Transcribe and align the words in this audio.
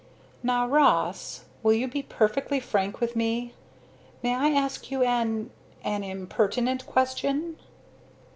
"Now, 0.41 0.67
Ross, 0.67 1.45
will 1.61 1.73
you 1.73 1.87
be 1.87 2.01
perfectly 2.01 2.59
frank 2.59 2.99
with 2.99 3.15
me? 3.15 3.53
May 4.23 4.33
I 4.33 4.47
ask 4.49 4.89
you 4.89 5.03
an 5.03 5.51
an 5.83 6.03
impertinent 6.03 6.87
question?" 6.87 7.57